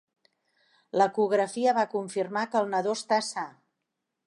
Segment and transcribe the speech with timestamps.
[0.99, 3.47] L'ecografia va confirmar que el nadó està sa.